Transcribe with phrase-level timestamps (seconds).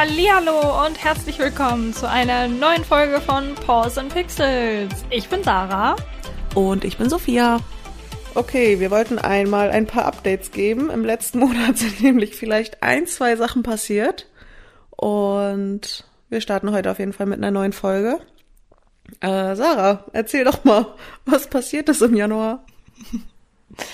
[0.00, 5.04] Hallihallo und herzlich willkommen zu einer neuen Folge von Pause and Pixels.
[5.10, 5.94] Ich bin Sarah.
[6.54, 7.60] Und ich bin Sophia.
[8.34, 10.88] Okay, wir wollten einmal ein paar Updates geben.
[10.88, 14.26] Im letzten Monat sind nämlich vielleicht ein, zwei Sachen passiert.
[14.88, 18.20] Und wir starten heute auf jeden Fall mit einer neuen Folge.
[19.20, 20.94] Äh, Sarah, erzähl doch mal,
[21.26, 22.64] was passiert ist im Januar?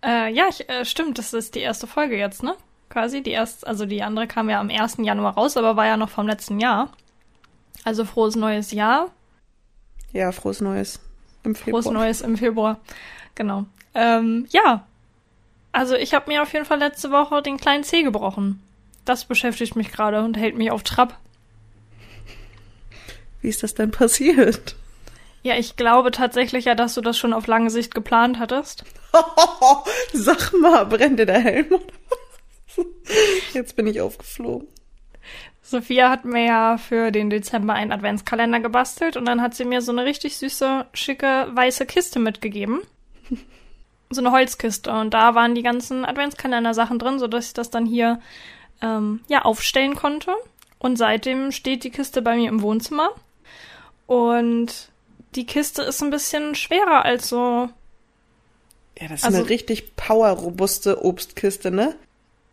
[0.00, 2.54] Äh, ja, ich, äh, stimmt, das ist die erste Folge jetzt, ne?
[2.88, 3.22] Quasi.
[3.22, 4.98] Die erste, also die andere kam ja am 1.
[4.98, 6.90] Januar raus, aber war ja noch vom letzten Jahr.
[7.84, 9.10] Also frohes neues Jahr.
[10.12, 11.00] Ja, frohes Neues
[11.44, 11.82] im Februar.
[11.82, 12.80] Frohes Neues im Februar.
[13.34, 13.66] Genau.
[13.94, 14.86] Ähm, ja.
[15.72, 18.62] Also ich habe mir auf jeden Fall letzte Woche den kleinen Zeh gebrochen.
[19.04, 21.16] Das beschäftigt mich gerade und hält mich auf Trab.
[23.40, 24.76] Wie ist das denn passiert?
[25.42, 28.84] Ja, ich glaube tatsächlich ja, dass du das schon auf lange Sicht geplant hattest.
[30.12, 31.66] Sag mal, brennt dir der Helm?
[33.52, 34.68] Jetzt bin ich aufgeflogen.
[35.62, 39.82] Sophia hat mir ja für den Dezember einen Adventskalender gebastelt und dann hat sie mir
[39.82, 42.80] so eine richtig süße, schicke, weiße Kiste mitgegeben.
[44.10, 44.90] So eine Holzkiste.
[44.90, 48.22] Und da waren die ganzen Adventskalender-Sachen drin, sodass ich das dann hier
[48.80, 50.34] ähm, ja aufstellen konnte.
[50.78, 53.10] Und seitdem steht die Kiste bei mir im Wohnzimmer.
[54.06, 54.90] Und
[55.34, 57.68] die Kiste ist ein bisschen schwerer als so.
[58.98, 61.94] Ja, das ist also, eine richtig powerrobuste Obstkiste, ne?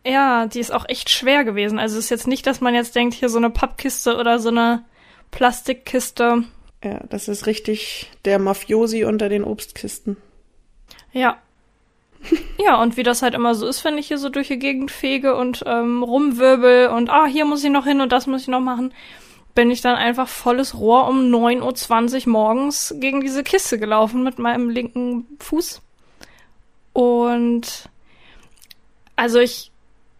[0.06, 1.80] Ja, die ist auch echt schwer gewesen.
[1.80, 4.50] Also es ist jetzt nicht, dass man jetzt denkt, hier so eine Pappkiste oder so
[4.50, 4.84] eine
[5.32, 6.44] Plastikkiste.
[6.84, 10.16] Ja, das ist richtig der Mafiosi unter den Obstkisten.
[11.10, 11.38] Ja.
[12.64, 14.92] ja, und wie das halt immer so ist, wenn ich hier so durch die Gegend
[14.92, 18.48] fege und ähm, rumwirbel und ah, hier muss ich noch hin und das muss ich
[18.48, 18.94] noch machen,
[19.56, 24.38] bin ich dann einfach volles Rohr um 9.20 Uhr morgens gegen diese Kiste gelaufen mit
[24.38, 25.82] meinem linken Fuß.
[26.92, 27.88] Und
[29.16, 29.72] also ich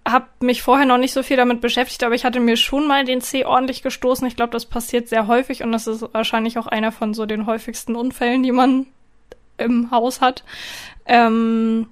[0.07, 3.05] habe mich vorher noch nicht so viel damit beschäftigt, aber ich hatte mir schon mal
[3.05, 4.27] den Zeh ordentlich gestoßen.
[4.27, 7.47] Ich glaube, das passiert sehr häufig und das ist wahrscheinlich auch einer von so den
[7.47, 8.87] häufigsten Unfällen, die man
[9.59, 10.45] im Haus hat.
[11.07, 11.89] Ähm,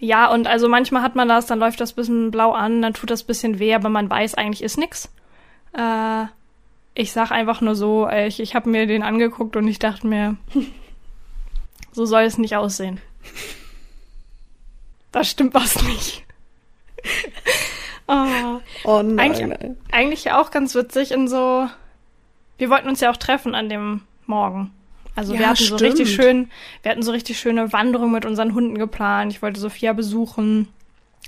[0.00, 3.10] ja, und also manchmal hat man das, dann läuft das bisschen blau an, dann tut
[3.10, 5.10] das bisschen weh, aber man weiß, eigentlich ist nix.
[5.72, 6.26] Äh,
[6.94, 10.36] ich sag einfach nur so, ich, ich habe mir den angeguckt und ich dachte mir,
[11.92, 13.00] so soll es nicht aussehen.
[15.12, 16.24] Da stimmt was nicht.
[18.08, 18.60] Oh.
[18.84, 19.18] oh nein.
[19.18, 21.68] Eigentlich, eigentlich auch ganz witzig in so.
[22.58, 24.72] Wir wollten uns ja auch treffen an dem Morgen.
[25.14, 25.80] Also ja, wir hatten stimmt.
[25.80, 26.50] so richtig schön,
[26.82, 29.32] wir hatten so richtig schöne Wanderung mit unseren Hunden geplant.
[29.32, 30.68] Ich wollte Sophia besuchen.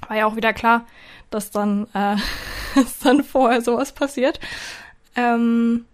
[0.06, 0.87] War ja auch wieder klar,
[1.31, 2.17] dass dann, äh,
[2.75, 4.41] dass dann vorher sowas passiert.
[5.17, 5.87] Ähm,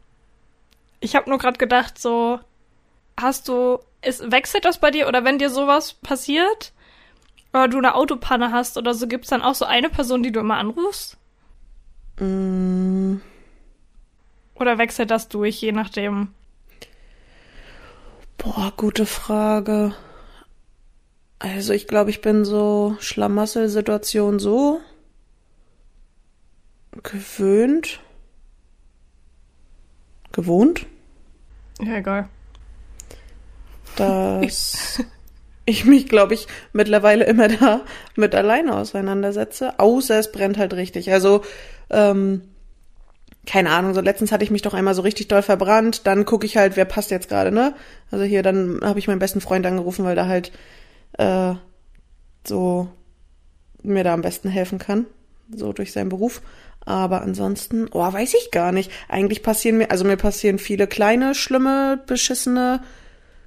[1.01, 2.41] ich habe nur gerade gedacht, so,
[3.19, 6.73] hast du, ist, wechselt das bei dir oder wenn dir sowas passiert,
[7.55, 10.41] oder du eine Autopanne hast oder so, gibt's dann auch so eine Person, die du
[10.41, 11.17] immer anrufst?
[12.19, 13.17] Mm.
[14.57, 16.29] Oder wechselt das durch, je nachdem?
[18.39, 19.95] Boah, gute Frage.
[21.39, 24.81] Also ich glaube, ich bin so Schlamassel-Situation so
[27.03, 28.01] gewöhnt.
[30.33, 30.87] Gewohnt?
[31.81, 32.29] Ja, egal.
[33.97, 35.03] Dass
[35.67, 37.81] ich mich, glaube ich, mittlerweile immer da
[38.17, 41.13] mit alleine auseinandersetze, außer es brennt halt richtig.
[41.13, 41.43] Also,
[41.91, 42.43] ähm,
[43.47, 46.47] keine Ahnung, so letztens hatte ich mich doch einmal so richtig doll verbrannt, dann gucke
[46.47, 47.75] ich halt, wer passt jetzt gerade, ne?
[48.11, 50.51] Also hier, dann habe ich meinen besten Freund angerufen, weil der halt
[51.19, 51.55] äh,
[52.47, 52.89] so
[53.83, 55.07] mir da am besten helfen kann,
[55.55, 56.41] so durch seinen Beruf.
[56.87, 58.91] Aber ansonsten, oh, weiß ich gar nicht.
[59.09, 62.81] Eigentlich passieren mir, also mir passieren viele kleine, schlimme, beschissene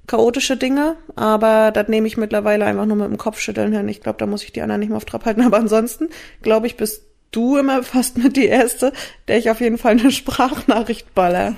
[0.08, 3.88] chaotische Dinge, aber das nehme ich mittlerweile einfach nur mit dem Kopfschütteln hin.
[3.88, 5.42] Ich glaube, da muss ich die anderen nicht mehr auf Trab halten.
[5.46, 6.08] Aber ansonsten,
[6.42, 8.92] glaube ich, bist du immer fast mit die Erste,
[9.28, 11.54] der ich auf jeden Fall eine Sprachnachricht baller.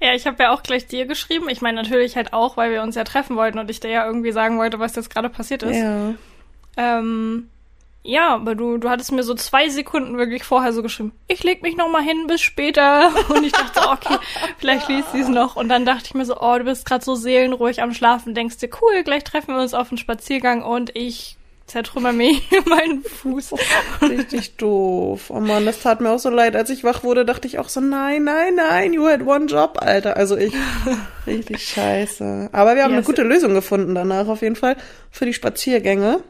[0.00, 1.48] Ja, ich habe ja auch gleich dir geschrieben.
[1.48, 4.06] Ich meine natürlich halt auch, weil wir uns ja treffen wollten und ich dir ja
[4.06, 5.76] irgendwie sagen wollte, was jetzt gerade passiert ist.
[5.76, 6.14] Ja.
[6.76, 7.48] Ähm,
[8.08, 11.62] ja, aber du, du hattest mir so zwei Sekunden wirklich vorher so geschrieben, ich leg
[11.62, 13.12] mich noch mal hin bis später.
[13.28, 14.18] Und ich dachte so, okay,
[14.56, 15.56] vielleicht liest sie es noch.
[15.56, 18.56] Und dann dachte ich mir so, oh, du bist gerade so seelenruhig am Schlafen, denkst
[18.56, 22.32] dir, cool, gleich treffen wir uns auf einen Spaziergang und ich zertrümmer mir
[22.64, 23.56] meinen Fuß.
[24.00, 25.28] Richtig doof.
[25.28, 26.56] Oh man, das tat mir auch so leid.
[26.56, 29.76] Als ich wach wurde, dachte ich auch so, nein, nein, nein, you had one job,
[29.82, 30.16] Alter.
[30.16, 30.54] Also ich,
[31.26, 32.48] richtig scheiße.
[32.52, 32.98] Aber wir haben yes.
[32.98, 34.78] eine gute Lösung gefunden danach auf jeden Fall
[35.10, 36.20] für die Spaziergänge.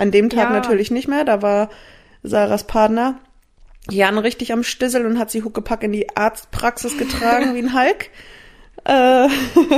[0.00, 0.50] An dem Tag ja.
[0.50, 1.68] natürlich nicht mehr, da war
[2.22, 3.20] Sarahs Partner
[3.90, 8.08] Jan richtig am Stissel und hat sie Huckepack in die Arztpraxis getragen wie ein Hulk.
[8.84, 9.28] Äh,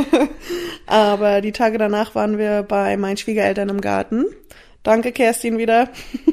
[0.87, 4.27] aber die Tage danach waren wir bei meinen Schwiegereltern im Garten.
[4.85, 5.89] Danke, Kerstin, wieder.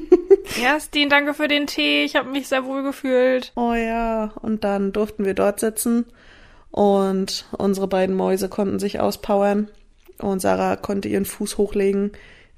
[0.53, 2.03] Kerstin, danke für den Tee.
[2.03, 3.53] Ich habe mich sehr wohl gefühlt.
[3.55, 6.05] Oh ja, und dann durften wir dort sitzen
[6.69, 9.67] und unsere beiden Mäuse konnten sich auspowern
[10.19, 12.11] und Sarah konnte ihren Fuß hochlegen,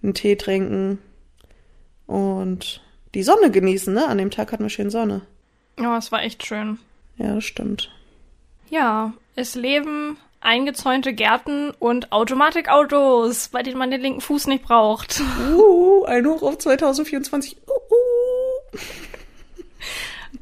[0.03, 0.99] einen Tee trinken
[2.11, 2.81] und
[3.13, 4.07] die Sonne genießen, ne?
[4.07, 5.21] An dem Tag hatten wir schön Sonne.
[5.79, 6.77] Ja, oh, es war echt schön.
[7.17, 7.89] Ja, das stimmt.
[8.69, 15.21] Ja, es leben eingezäunte Gärten und Automatikautos, bei denen man den linken Fuß nicht braucht.
[15.55, 17.57] Uh, ein Hoch auf 2024.
[17.67, 18.79] Uh, uh.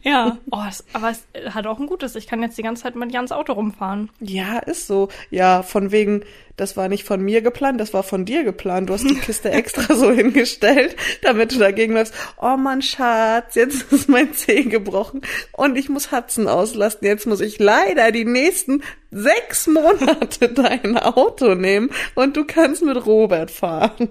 [0.02, 2.16] Ja, oh, es, aber es hat auch ein Gutes.
[2.16, 4.10] Ich kann jetzt die ganze Zeit mit Jans Auto rumfahren.
[4.20, 5.10] Ja, ist so.
[5.30, 6.24] Ja, von wegen,
[6.60, 8.90] das war nicht von mir geplant, das war von dir geplant.
[8.90, 12.14] Du hast die Kiste extra so hingestellt, damit du dagegen läufst.
[12.42, 15.22] Oh Mann, Schatz, jetzt ist mein Zeh gebrochen
[15.54, 17.08] und ich muss Hudson auslasten.
[17.08, 23.06] Jetzt muss ich leider die nächsten sechs Monate dein Auto nehmen und du kannst mit
[23.06, 24.10] Robert fahren.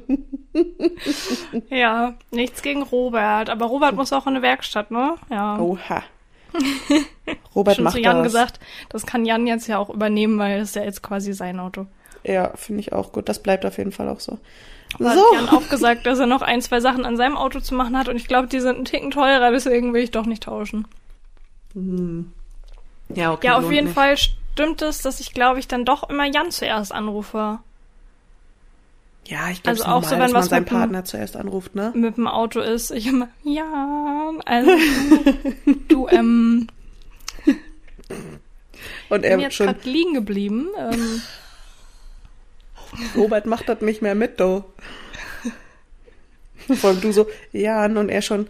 [1.70, 5.14] ja, nichts gegen Robert, aber Robert muss auch in eine Werkstatt, ne?
[5.30, 5.58] Ja.
[5.58, 6.02] Oha.
[7.54, 8.24] Robert Schon macht zu Jan das.
[8.24, 11.86] gesagt, das kann Jan jetzt ja auch übernehmen, weil es ja jetzt quasi sein Auto.
[12.24, 13.28] Ja, finde ich auch gut.
[13.28, 14.38] Das bleibt auf jeden Fall auch so.
[14.94, 15.20] Aber so.
[15.20, 17.96] hat Jan auch gesagt, dass er noch ein, zwei Sachen an seinem Auto zu machen
[17.96, 20.86] hat und ich glaube, die sind einen Ticken teurer, deswegen will ich doch nicht tauschen.
[21.74, 22.32] Hm.
[23.14, 23.46] Ja, okay.
[23.48, 23.94] Ja, auf jeden nicht.
[23.94, 27.58] Fall stimmt es, dass ich glaube ich dann doch immer Jan zuerst anrufe.
[29.26, 31.04] Ja, ich glaube, Also auch normal, so, wenn dass man was seinen mit dem- Partner
[31.04, 31.92] zuerst anruft, ne?
[31.94, 34.70] Mit dem Auto ist, ich immer, Jan, also
[35.88, 36.66] du, ähm,
[39.10, 40.68] Und bin er jetzt schon, gerade liegen geblieben.
[40.78, 41.20] Ähm,
[43.16, 44.64] Robert macht das nicht mehr mit, du.
[46.74, 48.48] Vor allem du so, ja, und er schon,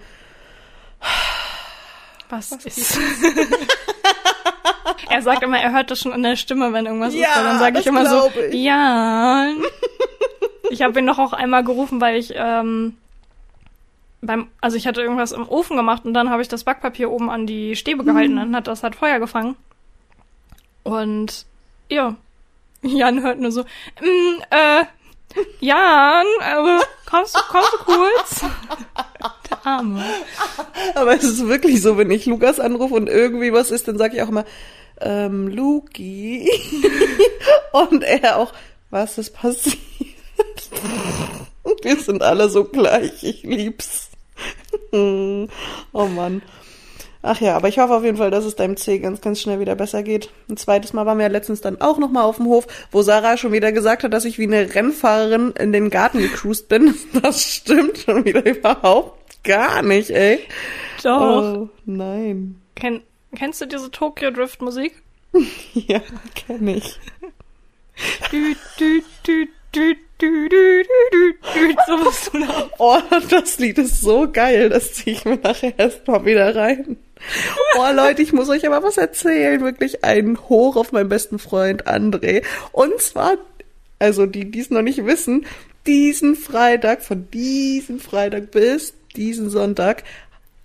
[2.29, 2.99] was, ist?
[5.09, 7.37] er sagt immer, er hört das schon an der Stimme, wenn irgendwas Ja, ist.
[7.37, 8.55] Weil dann sage ich immer so, ich.
[8.55, 9.63] Jan.
[10.71, 12.97] Ich habe ihn doch auch einmal gerufen, weil ich ähm,
[14.21, 17.31] beim, also ich hatte irgendwas im Ofen gemacht und dann habe ich das Backpapier oben
[17.31, 19.57] an die Stäbe gehalten, dann hat das halt Feuer gefangen.
[20.83, 21.47] Und
[21.89, 22.17] ja,
[22.83, 24.85] Jan hört nur so, mm, äh,
[25.61, 28.41] Jan, äh, kommst du, kommst du kurz?
[29.51, 30.05] Der Arme.
[30.95, 34.17] aber es ist wirklich so, wenn ich Lukas anrufe und irgendwie was ist, dann sage
[34.17, 34.45] ich auch immer,
[35.01, 36.51] ähm, Luki.
[37.73, 38.53] und er auch,
[38.91, 39.79] was ist passiert?
[41.83, 44.09] Wir sind alle so gleich, ich lieb's.
[44.93, 45.49] oh
[45.93, 46.43] Mann.
[47.23, 49.59] Ach ja, aber ich hoffe auf jeden Fall, dass es deinem C ganz, ganz schnell
[49.59, 50.31] wieder besser geht.
[50.49, 53.37] Ein zweites Mal waren wir ja letztens dann auch nochmal auf dem Hof, wo Sarah
[53.37, 56.95] schon wieder gesagt hat, dass ich wie eine Rennfahrerin in den Garten gecruised bin.
[57.23, 60.41] Das stimmt schon wieder überhaupt gar nicht, ey.
[61.03, 61.21] Doch.
[61.21, 62.61] Oh, nein.
[62.77, 63.03] Kenn,
[63.35, 65.03] kennst du diese Tokyo Drift Musik?
[65.75, 66.01] Ja,
[66.35, 66.99] kenn ich.
[68.33, 72.71] Dü, dü, dü, dü, dü, dü, dü, dü, so was du da.
[72.79, 73.01] Oh,
[73.31, 76.97] das Lied ist so geil, das ziehe ich mir nachher erstmal wieder rein.
[77.77, 79.61] Oh Leute, ich muss euch aber was erzählen.
[79.61, 82.45] Wirklich ein Hoch auf meinen besten Freund André.
[82.73, 83.37] Und zwar,
[83.99, 85.47] also die, die es noch nicht wissen,
[85.87, 90.05] diesen Freitag, von diesem Freitag bis diesen Sonntag,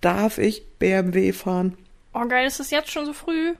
[0.00, 1.76] darf ich BMW fahren.
[2.12, 3.54] Oh geil, ist es jetzt schon so früh?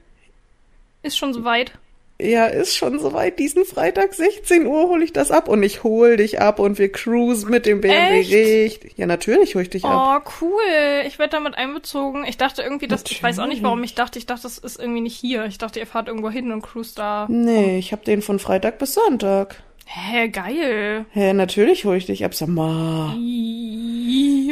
[1.01, 1.73] Ist schon so weit?
[2.19, 3.39] Ja, ist schon soweit.
[3.39, 6.89] Diesen Freitag 16 Uhr hole ich das ab und ich hol dich ab und wir
[6.89, 8.31] cruisen mit dem BMW Echt?
[8.31, 8.97] richtig.
[8.97, 10.23] Ja, natürlich hol ich dich ab.
[10.25, 11.03] Oh, cool.
[11.05, 12.23] Ich werde damit einbezogen.
[12.25, 14.79] Ich dachte irgendwie, dass ich weiß auch nicht, warum ich dachte, ich dachte, das ist
[14.79, 15.43] irgendwie nicht hier.
[15.45, 17.27] Ich dachte, ihr fahrt irgendwo hin und cruist da.
[17.29, 19.61] Nee, ich hab den von Freitag bis Sonntag.
[19.85, 21.05] Hä, geil.
[21.11, 22.33] Hä, natürlich hol ich dich ab.
[22.33, 23.13] Sag mal.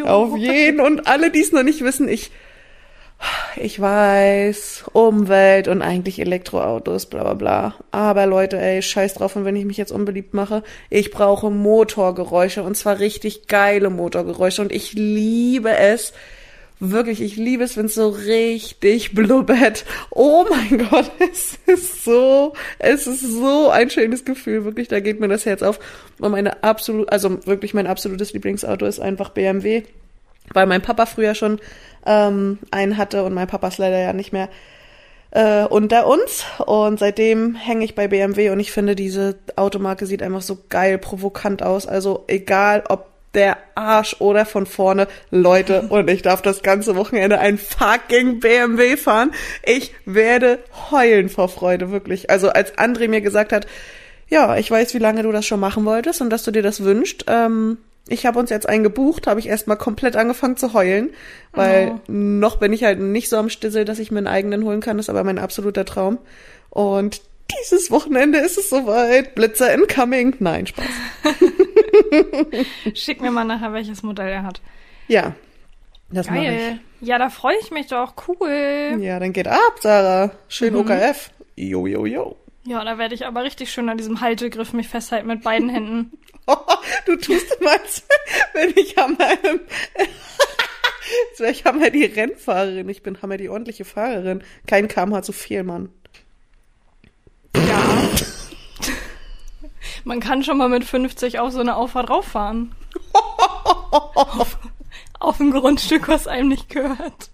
[0.05, 0.82] Auf jeden.
[0.82, 2.29] Und alle, die es noch nicht wissen, ich,
[3.56, 7.75] ich weiß, Umwelt und eigentlich Elektroautos, bla bla bla.
[7.92, 12.63] Aber Leute, ey, scheiß drauf, und wenn ich mich jetzt unbeliebt mache, ich brauche Motorgeräusche
[12.63, 16.13] und zwar richtig geile Motorgeräusche und ich liebe es.
[16.80, 19.86] Wirklich, ich liebe es, wenn es so richtig blubbert.
[20.10, 24.65] Oh mein Gott, es ist so, es ist so ein schönes Gefühl.
[24.65, 25.80] Wirklich, da geht mir das Herz auf.
[26.20, 29.84] Und meine absolut, also wirklich mein absolutes Lieblingsauto ist einfach BMW
[30.52, 31.60] weil mein Papa früher schon
[32.06, 34.50] ähm, einen hatte und mein Papa ist leider ja nicht mehr
[35.32, 36.46] äh, unter uns.
[36.66, 40.98] Und seitdem hänge ich bei BMW und ich finde, diese Automarke sieht einfach so geil
[40.98, 41.88] provokant aus.
[41.88, 47.40] Also egal, ob der Arsch oder von vorne, Leute, und ich darf das ganze Wochenende
[47.40, 49.32] ein fucking BMW fahren.
[49.64, 50.60] Ich werde
[50.92, 52.30] heulen vor Freude, wirklich.
[52.30, 53.66] Also als André mir gesagt hat,
[54.30, 56.84] ja, ich weiß, wie lange du das schon machen wolltest und dass du dir das
[56.84, 57.26] wünscht.
[57.28, 61.12] Ähm, ich habe uns jetzt einen gebucht, habe ich erstmal komplett angefangen zu heulen,
[61.53, 62.00] weil Oh.
[62.07, 64.98] noch bin ich halt nicht so am Stissel, dass ich mir einen eigenen holen kann.
[64.98, 66.17] Das ist aber mein absoluter Traum.
[66.69, 67.22] Und
[67.62, 69.36] dieses Wochenende ist es soweit.
[69.36, 70.36] Blitzer incoming.
[70.39, 70.86] Nein, Spaß.
[72.93, 74.62] Schick mir mal nachher, welches Modell er hat.
[75.07, 75.36] Ja.
[76.10, 76.79] Das Geil.
[77.01, 78.13] Ja, da freue ich mich doch.
[78.27, 78.98] Cool.
[79.00, 80.31] Ja, dann geht ab, Sarah.
[80.48, 80.79] Schön mhm.
[80.81, 81.31] OKF.
[81.55, 82.36] Jo, jo, jo.
[82.65, 86.12] Ja, da werde ich aber richtig schön an diesem Haltegriff mich festhalten mit beiden Händen.
[87.06, 87.78] du tust immer,
[88.54, 89.62] wenn ich an meinem...
[91.38, 92.90] so, ich habe ja die Rennfahrerin.
[92.90, 94.44] Ich bin Hammer die ordentliche Fahrerin.
[94.68, 95.90] Kein kmh zu viel, Mann.
[97.56, 97.84] Ja.
[100.04, 102.74] Man kann schon mal mit 50 auf so eine Auffahrt rauffahren.
[103.92, 104.58] auf,
[105.20, 107.30] auf ein Grundstück, was einem nicht gehört.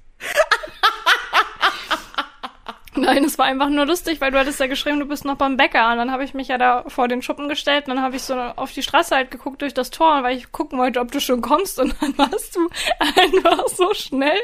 [3.05, 5.57] Nein, es war einfach nur lustig, weil du hattest ja geschrieben, du bist noch beim
[5.57, 5.91] Bäcker.
[5.91, 8.23] Und dann habe ich mich ja da vor den Schuppen gestellt und dann habe ich
[8.23, 11.19] so auf die Straße halt geguckt durch das Tor, weil ich gucken wollte, ob du
[11.19, 11.79] schon kommst.
[11.79, 14.39] Und dann warst du einfach so schnell.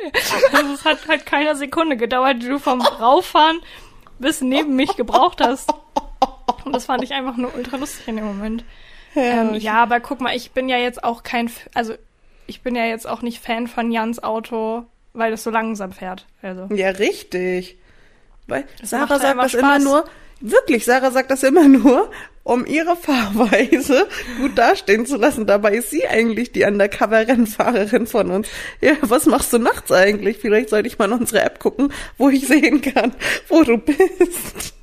[0.54, 3.60] Also es hat halt keine Sekunde gedauert, die du vom Rauffahren
[4.20, 5.74] bis neben mich gebraucht hast.
[6.64, 8.64] Und das fand ich einfach nur ultra lustig in dem Moment.
[9.16, 11.94] Ähm, ja, aber guck mal, ich bin ja jetzt auch kein, also
[12.48, 14.84] ich bin ja jetzt auch nicht Fan von Jans Auto,
[15.14, 16.26] weil es so langsam fährt.
[16.42, 16.74] Also.
[16.74, 17.78] Ja, richtig.
[18.48, 19.62] Weil das Sarah sagt das Spaß.
[19.62, 20.06] immer nur,
[20.40, 22.12] wirklich, Sarah sagt das immer nur,
[22.44, 24.08] um ihre Fahrweise
[24.40, 25.48] gut dastehen zu lassen.
[25.48, 28.48] Dabei ist sie eigentlich die Undercover-Rennfahrerin von uns.
[28.82, 30.38] Ja, was machst du nachts eigentlich?
[30.38, 33.14] Vielleicht sollte ich mal in unsere App gucken, wo ich sehen kann,
[33.50, 34.74] wo du bist.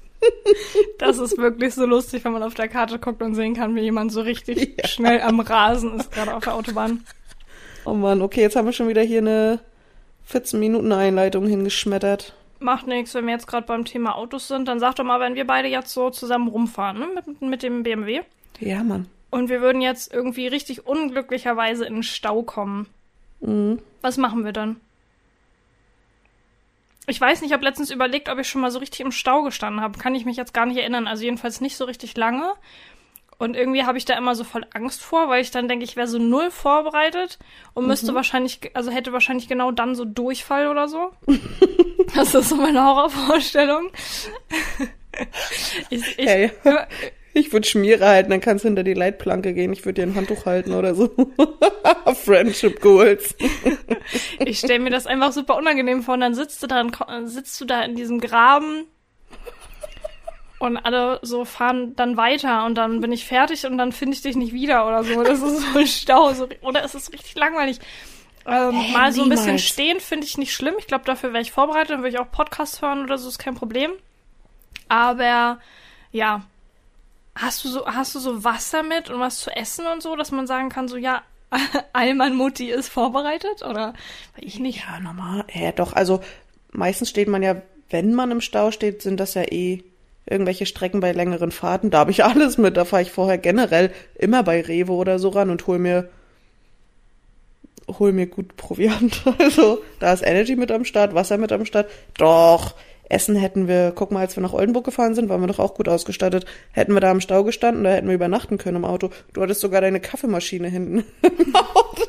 [0.98, 3.80] Das ist wirklich so lustig, wenn man auf der Karte guckt und sehen kann, wie
[3.80, 4.86] jemand so richtig ja.
[4.86, 7.04] schnell am Rasen ist, gerade auf der Autobahn.
[7.84, 9.60] Oh Mann, okay, jetzt haben wir schon wieder hier eine
[10.26, 12.34] 14 Minuten Einleitung hingeschmettert.
[12.62, 15.34] Macht nichts, wenn wir jetzt gerade beim Thema Autos sind, dann sag doch mal, wenn
[15.34, 18.22] wir beide jetzt so zusammen rumfahren, ne, mit, mit dem BMW.
[18.60, 19.08] Ja, Mann.
[19.30, 22.86] Und wir würden jetzt irgendwie richtig unglücklicherweise in den Stau kommen.
[23.40, 23.80] Mhm.
[24.00, 24.76] Was machen wir dann?
[27.08, 29.42] Ich weiß nicht, ich habe letztens überlegt, ob ich schon mal so richtig im Stau
[29.42, 29.98] gestanden habe.
[29.98, 31.08] Kann ich mich jetzt gar nicht erinnern.
[31.08, 32.52] Also jedenfalls nicht so richtig lange.
[33.42, 35.96] Und irgendwie habe ich da immer so voll Angst vor, weil ich dann denke, ich
[35.96, 37.40] wäre so null vorbereitet
[37.74, 38.14] und müsste mhm.
[38.14, 41.10] wahrscheinlich, also hätte wahrscheinlich genau dann so Durchfall oder so.
[42.14, 43.90] das ist so meine Horrorvorstellung.
[45.90, 46.52] ich, ich, hey.
[47.34, 49.72] Ich würde Schmiere halten, dann kannst du hinter die Leitplanke gehen.
[49.72, 51.10] Ich würde dir ein Handtuch halten oder so.
[52.24, 53.34] Friendship Goals.
[54.38, 56.14] ich stelle mir das einfach super unangenehm vor.
[56.14, 56.84] Und dann sitzt du da,
[57.24, 58.84] sitzt du da in diesem Graben
[60.62, 64.22] und alle so fahren dann weiter und dann bin ich fertig und dann finde ich
[64.22, 65.20] dich nicht wieder oder so.
[65.24, 66.32] Das ist so ein Stau.
[66.34, 67.80] So, oder es ist richtig langweilig.
[68.46, 70.74] Ähm, hey, mal so ein bisschen stehen finde ich nicht schlimm.
[70.78, 71.90] Ich glaube, dafür wäre ich vorbereitet.
[71.90, 73.90] Dann würde ich auch Podcast hören oder so, ist kein Problem.
[74.88, 75.58] Aber
[76.12, 76.44] ja,
[77.34, 80.30] hast du so, hast du so Wasser mit und was zu essen und so, dass
[80.30, 81.22] man sagen kann, so ja,
[81.92, 83.94] Alman Mutti ist vorbereitet oder
[84.36, 84.84] ich nicht?
[84.84, 85.44] Ja, normal.
[85.52, 85.92] Ja, doch.
[85.92, 86.20] Also
[86.70, 89.82] meistens steht man ja, wenn man im Stau steht, sind das ja eh
[90.26, 92.76] irgendwelche Strecken bei längeren Fahrten, da habe ich alles mit.
[92.76, 96.08] Da fahre ich vorher generell immer bei Rewe oder so ran und hol mir
[97.98, 99.22] hol mir gut Proviant.
[99.38, 101.90] Also, da ist Energy mit am Start, Wasser mit am Start.
[102.16, 102.74] Doch,
[103.08, 105.74] Essen hätten wir, guck mal, als wir nach Oldenburg gefahren sind, waren wir doch auch
[105.74, 106.46] gut ausgestattet.
[106.72, 109.10] Hätten wir da im Stau gestanden, da hätten wir übernachten können im Auto.
[109.32, 112.02] Du hattest sogar deine Kaffeemaschine hinten im Auto.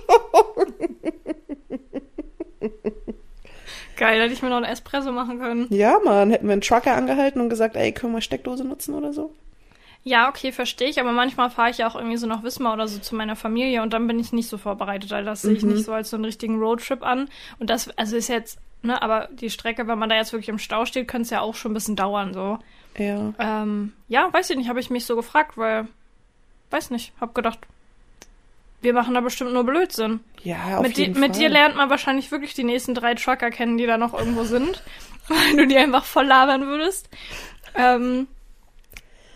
[3.97, 5.67] Geil, hätte ich mir noch einen Espresso machen können.
[5.69, 9.13] Ja, Mann, hätten wir einen Trucker angehalten und gesagt, ey, können wir Steckdose nutzen oder
[9.13, 9.31] so?
[10.05, 12.87] Ja, okay, verstehe ich, aber manchmal fahre ich ja auch irgendwie so nach Wismar oder
[12.87, 15.47] so zu meiner Familie und dann bin ich nicht so vorbereitet, weil das mhm.
[15.47, 17.29] sehe ich nicht so als so einen richtigen Roadtrip an.
[17.59, 20.59] Und das, also ist jetzt, ne, aber die Strecke, wenn man da jetzt wirklich im
[20.59, 22.59] Stau steht, könnte es ja auch schon ein bisschen dauern, so.
[22.97, 23.33] Ja.
[23.39, 25.87] Ähm, ja, weiß ich nicht, habe ich mich so gefragt, weil,
[26.69, 27.59] weiß nicht, hab gedacht,
[28.83, 30.19] wir machen da bestimmt nur Blödsinn.
[30.43, 31.21] Ja, auf mit jeden Fall.
[31.21, 34.43] Mit dir lernt man wahrscheinlich wirklich die nächsten drei Trucker kennen, die da noch irgendwo
[34.43, 34.83] sind,
[35.27, 37.09] weil du die einfach voll labern würdest.
[37.75, 38.27] Ähm,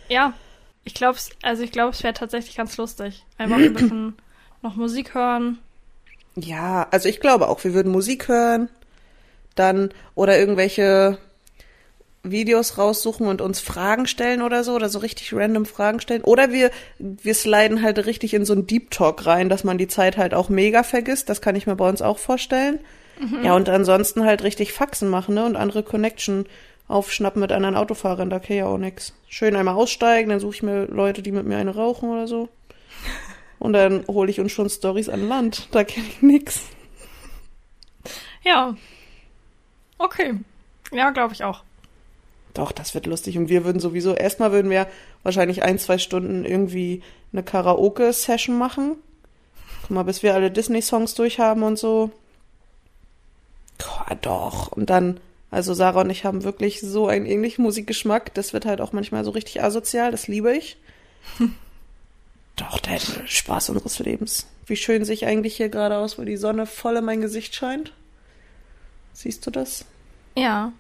[0.10, 0.34] ja,
[0.84, 3.26] ich glaube, also ich glaube, es wäre tatsächlich ganz lustig.
[3.38, 4.16] Einfach ein bisschen
[4.62, 5.60] noch Musik hören.
[6.36, 8.70] Ja, also ich glaube auch, wir würden Musik hören,
[9.56, 11.18] dann oder irgendwelche
[12.32, 16.22] Videos raussuchen und uns Fragen stellen oder so, oder so richtig random Fragen stellen.
[16.22, 19.88] Oder wir, wir sliden halt richtig in so einen Deep Talk rein, dass man die
[19.88, 21.30] Zeit halt auch mega vergisst.
[21.30, 22.80] Das kann ich mir bei uns auch vorstellen.
[23.20, 23.44] Mhm.
[23.44, 25.46] Ja, und ansonsten halt richtig Faxen machen, ne?
[25.46, 26.46] Und andere Connection
[26.88, 29.14] aufschnappen mit anderen Autofahrern, da käme ja auch nix.
[29.28, 32.50] Schön einmal aussteigen, dann suche ich mir Leute, die mit mir eine rauchen oder so.
[33.60, 35.68] Und dann hole ich uns schon Stories an Land.
[35.72, 36.62] Da kenne ich nix.
[38.44, 38.76] Ja.
[39.98, 40.36] Okay.
[40.92, 41.64] Ja, glaube ich auch.
[42.58, 43.38] Doch, das wird lustig.
[43.38, 44.88] Und wir würden sowieso, erstmal würden wir
[45.22, 48.96] wahrscheinlich ein, zwei Stunden irgendwie eine Karaoke-Session machen.
[49.84, 52.10] Guck mal, bis wir alle Disney-Songs durchhaben und so.
[53.78, 54.72] Boah, doch.
[54.72, 55.20] Und dann,
[55.52, 58.34] also Sarah und ich haben wirklich so einen ähnlichen Musikgeschmack.
[58.34, 60.10] Das wird halt auch manchmal so richtig asozial.
[60.10, 60.78] Das liebe ich.
[62.56, 62.98] Doch, der
[63.28, 64.48] Spaß unseres Lebens.
[64.66, 67.54] Wie schön sehe ich eigentlich hier gerade aus, wo die Sonne voll in mein Gesicht
[67.54, 67.94] scheint.
[69.14, 69.86] Siehst du das?
[70.36, 70.74] Ja.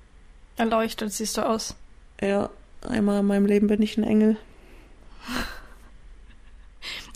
[0.58, 1.76] Erleuchtet siehst du aus.
[2.20, 2.50] Ja,
[2.88, 4.38] einmal in meinem Leben bin ich ein Engel.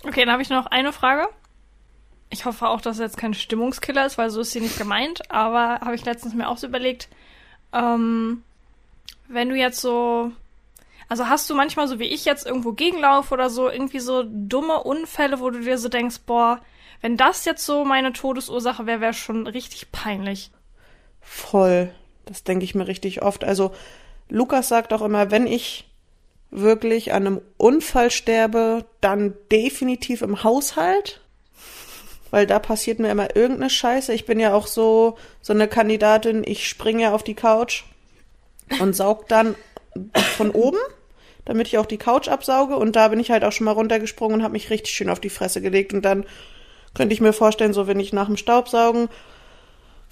[0.04, 1.30] Okay, dann habe ich noch eine Frage.
[2.32, 5.30] Ich hoffe auch, dass es jetzt kein Stimmungskiller ist, weil so ist sie nicht gemeint.
[5.30, 7.08] Aber habe ich letztens mir auch so überlegt,
[7.72, 8.42] ähm,
[9.28, 10.32] wenn du jetzt so
[11.12, 14.82] also hast du manchmal so wie ich jetzt irgendwo gegenlauf oder so irgendwie so dumme
[14.82, 16.62] Unfälle, wo du dir so denkst, boah,
[17.02, 20.52] wenn das jetzt so meine Todesursache wäre, wäre schon richtig peinlich.
[21.20, 21.94] Voll.
[22.32, 23.44] Das denke ich mir richtig oft.
[23.44, 23.72] Also
[24.30, 25.88] Lukas sagt auch immer, wenn ich
[26.50, 31.22] wirklich an einem Unfall sterbe, dann definitiv im Haushalt.
[32.30, 34.14] Weil da passiert mir immer irgendeine Scheiße.
[34.14, 37.84] Ich bin ja auch so, so eine Kandidatin, ich springe ja auf die Couch
[38.80, 39.56] und saug dann
[40.38, 40.78] von oben
[41.46, 42.76] damit ich auch die Couch absauge.
[42.76, 45.20] Und da bin ich halt auch schon mal runtergesprungen und habe mich richtig schön auf
[45.20, 45.94] die Fresse gelegt.
[45.94, 46.26] Und dann
[46.94, 49.10] könnte ich mir vorstellen, so wenn ich nach dem Staubsaugen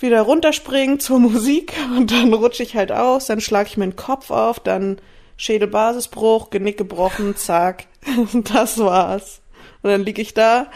[0.01, 3.95] wieder runterspringe zur Musik und dann rutsche ich halt aus, dann schlage ich mir den
[3.95, 4.99] Kopf auf, dann
[5.37, 7.85] Schädelbasisbruch, Genick gebrochen, zack,
[8.33, 9.41] das war's.
[9.81, 10.67] Und dann liege ich da,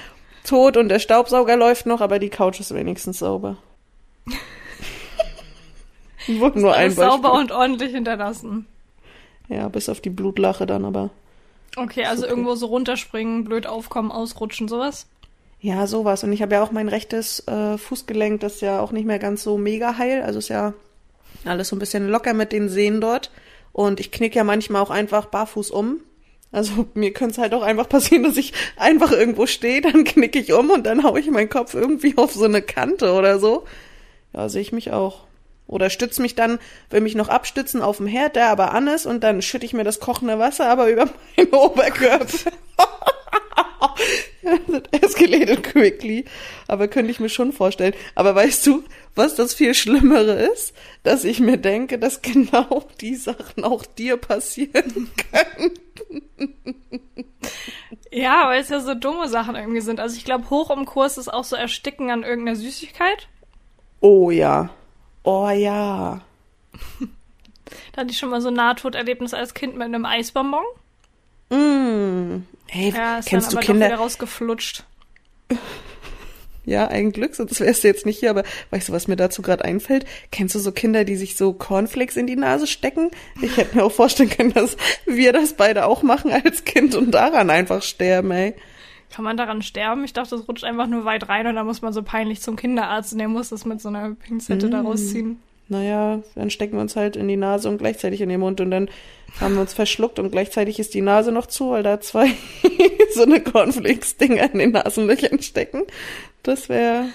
[0.43, 3.57] tot und der Staubsauger läuft noch, aber die Couch ist wenigstens sauber.
[6.27, 7.03] Wurde nur ein Beispiel.
[7.03, 8.67] sauber und ordentlich hinterlassen.
[9.49, 11.09] Ja, bis auf die Blutlache dann aber.
[11.75, 12.31] Okay, also okay.
[12.31, 15.07] irgendwo so runterspringen, blöd aufkommen, ausrutschen, sowas?
[15.63, 16.25] Ja, sowas.
[16.25, 19.17] Und ich habe ja auch mein rechtes äh, Fußgelenk, das ist ja auch nicht mehr
[19.17, 20.21] ganz so mega heil.
[20.21, 20.73] Also ist ja
[21.45, 23.31] alles so ein bisschen locker mit den Sehnen dort.
[23.71, 26.01] Und ich knick ja manchmal auch einfach barfuß um.
[26.51, 30.37] Also mir könnte es halt auch einfach passieren, dass ich einfach irgendwo stehe, dann knicke
[30.37, 33.63] ich um und dann hau ich meinen Kopf irgendwie auf so eine Kante oder so.
[34.33, 35.21] Ja, sehe ich mich auch.
[35.65, 39.05] Oder stütze mich dann, will mich noch abstützen auf dem Herd, der aber an ist,
[39.05, 42.51] und dann schütte ich mir das kochende Wasser aber über meinen Oberkörper.
[44.67, 46.25] das escalated quickly.
[46.67, 47.93] Aber könnte ich mir schon vorstellen.
[48.15, 48.83] Aber weißt du,
[49.15, 50.73] was das viel Schlimmere ist?
[51.03, 55.71] Dass ich mir denke, dass genau die Sachen auch dir passieren können.
[58.11, 59.99] Ja, weil es ja so dumme Sachen irgendwie sind.
[59.99, 63.27] Also ich glaube, hoch im Kurs ist auch so Ersticken an irgendeiner Süßigkeit.
[64.01, 64.69] Oh ja.
[65.23, 66.21] Oh ja.
[67.93, 70.63] da hatte ich schon mal so ein Nahtoderlebnis als Kind mit einem Eisbonbon.
[71.53, 72.45] Mm.
[72.67, 73.87] Hey, ja, kennst du Kinder?
[73.87, 74.83] Wieder rausgeflutscht.
[76.65, 79.41] Ja, ein Glück, sonst wärst du jetzt nicht hier, aber weißt du, was mir dazu
[79.41, 80.05] gerade einfällt?
[80.31, 83.11] Kennst du so Kinder, die sich so Cornflakes in die Nase stecken?
[83.41, 87.11] Ich hätte mir auch vorstellen können, dass wir das beide auch machen als Kind und
[87.11, 88.53] daran einfach sterben, ey.
[89.11, 90.05] Kann man daran sterben?
[90.05, 92.55] Ich dachte, das rutscht einfach nur weit rein und dann muss man so peinlich zum
[92.55, 94.71] Kinderarzt und der muss das mit so einer Pinzette mm.
[94.71, 95.39] da rausziehen.
[95.69, 98.71] Naja, dann stecken wir uns halt in die Nase und gleichzeitig in den Mund und
[98.71, 98.89] dann
[99.39, 102.31] haben wir uns verschluckt und gleichzeitig ist die Nase noch zu, weil da zwei
[103.13, 105.83] so eine Cornflakes-Dinger in den Nasenlöchern stecken.
[106.43, 107.05] Das wäre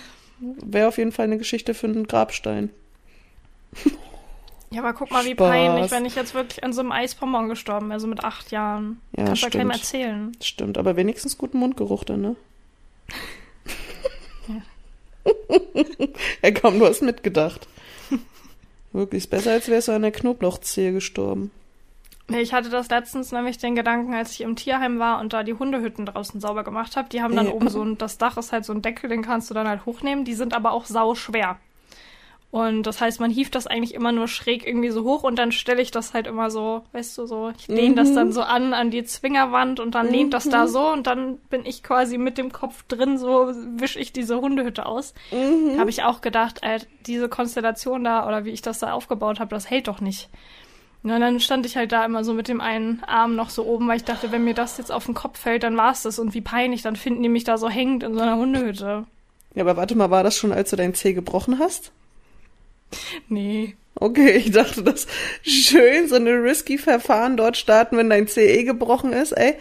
[0.40, 2.70] wär auf jeden Fall eine Geschichte für einen Grabstein.
[4.70, 5.48] Ja, aber guck mal, wie Spaß.
[5.48, 9.00] peinlich, wenn ich jetzt wirklich an so einem Eisbonbon gestorben wäre, so mit acht Jahren.
[9.16, 10.32] Ja, Kannst du keinem erzählen.
[10.42, 12.36] Stimmt, aber wenigstens guten Mundgeruch dann, ne?
[14.48, 14.62] ja.
[16.42, 17.66] ja, komm, du hast mitgedacht.
[18.92, 21.50] Wirklich, ist besser, als wärst du an der Knoblauchzehe gestorben.
[22.30, 25.54] Ich hatte das letztens nämlich den Gedanken, als ich im Tierheim war und da die
[25.54, 27.08] Hundehütten draußen sauber gemacht habe.
[27.08, 27.50] Die haben dann äh.
[27.50, 29.86] oben so ein, das Dach ist halt so ein Deckel, den kannst du dann halt
[29.86, 30.24] hochnehmen.
[30.24, 31.58] Die sind aber auch sau schwer.
[32.50, 35.52] Und das heißt, man hieft das eigentlich immer nur schräg irgendwie so hoch und dann
[35.52, 37.96] stelle ich das halt immer so, weißt du, so, ich lehne mhm.
[37.96, 40.12] das dann so an an die Zwingerwand und dann mhm.
[40.12, 40.68] lehnt das da mhm.
[40.68, 44.86] so und dann bin ich quasi mit dem Kopf drin, so wische ich diese Hundehütte
[44.86, 45.12] aus.
[45.30, 45.78] Mhm.
[45.78, 49.50] Habe ich auch gedacht, äh, diese Konstellation da oder wie ich das da aufgebaut habe,
[49.50, 50.30] das hält doch nicht.
[51.02, 53.86] Und dann stand ich halt da immer so mit dem einen Arm noch so oben,
[53.88, 56.32] weil ich dachte, wenn mir das jetzt auf den Kopf fällt, dann war's das und
[56.32, 59.04] wie peinlich, dann finden die mich da so hängend in so einer Hundehütte.
[59.54, 61.92] Ja, aber warte mal, war das schon, als du deinen Zeh gebrochen hast?
[63.28, 63.76] Nee.
[63.94, 65.06] Okay, ich dachte, das
[65.42, 69.54] schön so eine risky Verfahren dort starten, wenn dein CE gebrochen ist, ey.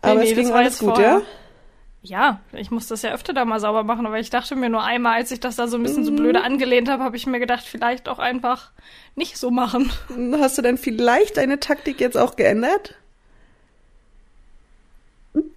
[0.00, 1.08] Aber nee, nee, es ging alles gut, vorher.
[1.08, 1.22] ja?
[2.02, 4.82] Ja, ich muss das ja öfter da mal sauber machen, aber ich dachte mir nur
[4.82, 6.06] einmal, als ich das da so ein bisschen mhm.
[6.06, 8.70] so blöde angelehnt habe, habe ich mir gedacht, vielleicht auch einfach
[9.16, 9.90] nicht so machen.
[10.40, 12.94] Hast du denn vielleicht deine Taktik jetzt auch geändert?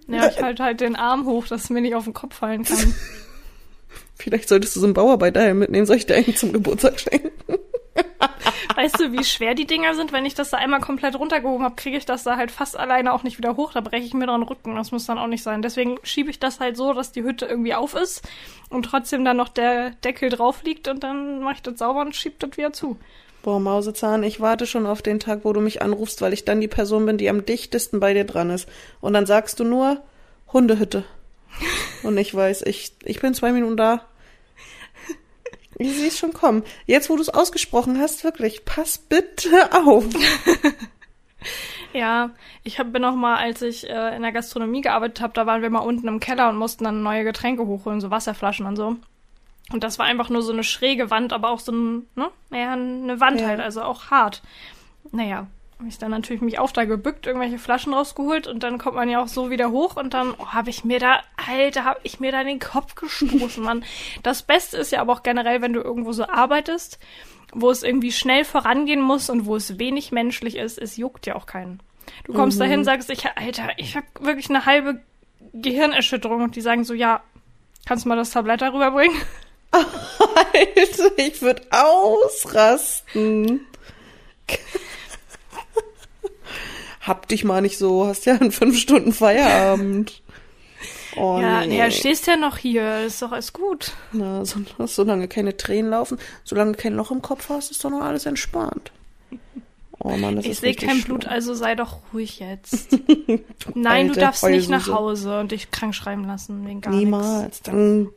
[0.07, 2.63] Ja, ich halte halt den Arm hoch, dass es mir nicht auf den Kopf fallen
[2.63, 2.93] kann.
[4.21, 7.31] Vielleicht solltest du so einen Bauarbeiter mitnehmen, soll ich dir eigentlich zum Geburtstag schenken?
[8.75, 10.11] Weißt du, wie schwer die Dinger sind?
[10.11, 13.13] Wenn ich das da einmal komplett runtergehoben habe, kriege ich das da halt fast alleine
[13.13, 13.73] auch nicht wieder hoch.
[13.73, 14.75] Da breche ich mir dran Rücken.
[14.75, 15.61] Das muss dann auch nicht sein.
[15.61, 18.27] Deswegen schiebe ich das halt so, dass die Hütte irgendwie auf ist
[18.69, 22.15] und trotzdem dann noch der Deckel drauf liegt und dann mache ich das sauber und
[22.15, 22.97] schiebe das wieder zu.
[23.43, 26.61] Boah, Mausezahn, ich warte schon auf den Tag, wo du mich anrufst, weil ich dann
[26.61, 28.69] die Person bin, die am dichtesten bei dir dran ist.
[29.01, 29.97] Und dann sagst du nur,
[30.53, 31.03] Hundehütte.
[32.03, 34.05] Und ich weiß, ich, ich bin zwei Minuten da.
[35.81, 36.63] Ich sehe es schon kommen.
[36.85, 39.49] Jetzt, wo du es ausgesprochen hast, wirklich, pass bitte
[39.85, 40.05] auf.
[41.93, 42.29] ja,
[42.63, 45.61] ich hab, bin auch mal, als ich äh, in der Gastronomie gearbeitet habe, da waren
[45.61, 48.95] wir mal unten im Keller und mussten dann neue Getränke hochholen, so Wasserflaschen und so.
[49.71, 52.29] Und das war einfach nur so eine schräge Wand, aber auch so ein, ne?
[52.49, 53.47] Naja, eine Wand ja.
[53.47, 54.41] halt, also auch hart.
[55.11, 55.47] Naja,
[55.81, 59.09] habe ich dann natürlich mich auch da gebückt, irgendwelche Flaschen rausgeholt und dann kommt man
[59.09, 62.19] ja auch so wieder hoch und dann oh, habe ich mir da, Alter, habe ich
[62.19, 63.83] mir da den Kopf gestoßen, Mann.
[64.21, 66.99] Das Beste ist ja aber auch generell, wenn du irgendwo so arbeitest,
[67.51, 71.33] wo es irgendwie schnell vorangehen muss und wo es wenig menschlich ist, es juckt ja
[71.33, 71.79] auch keinen.
[72.25, 72.63] Du kommst mhm.
[72.63, 75.01] dahin, sagst ich, Alter, ich habe wirklich eine halbe
[75.53, 77.23] Gehirnerschütterung und die sagen so, ja,
[77.87, 79.19] kannst du mal das Tablett darüber bringen?
[79.71, 83.65] Alter, ich würde ausrasten.
[87.01, 90.21] Hab dich mal nicht so, hast ja in fünf Stunden Feierabend.
[91.17, 91.77] Oh, ja, nee.
[91.77, 93.91] ja, stehst ja noch hier, ist doch alles gut.
[94.13, 97.89] Na, so, solange keine Tränen laufen, solange du kein Loch im Kopf hast, ist doch
[97.89, 98.93] noch alles entspannt.
[99.99, 101.03] Oh Mann, das ich sehe kein schlimm.
[101.03, 102.97] Blut, also sei doch ruhig jetzt.
[103.75, 107.43] Nein, du darfst nicht nach Hause und dich krank schreiben lassen wegen gar Niemals.
[107.43, 107.61] Nix.
[107.61, 108.09] Dann,